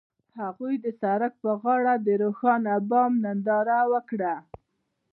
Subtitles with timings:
[0.41, 4.35] هغوی د سړک پر غاړه د روښانه بام ننداره وکړه.